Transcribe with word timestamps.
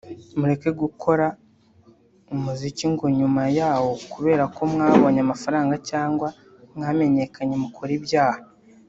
mureke 0.39 0.69
gukora 0.81 1.25
umuziki 2.33 2.85
ngo 2.93 3.05
nyuma 3.17 3.43
yawo 3.59 3.91
kubera 4.11 4.43
ko 4.55 4.61
mwabonye 4.71 5.19
amafaranga 5.25 5.75
cyangwa 5.89 6.27
mwamenyekanye 6.75 7.55
mukore 7.65 7.93
ibyaha 7.99 8.41